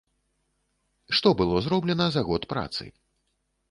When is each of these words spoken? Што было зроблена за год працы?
Што 1.19 1.35
было 1.43 1.63
зроблена 1.69 2.11
за 2.19 2.29
год 2.31 2.43
працы? 2.57 2.83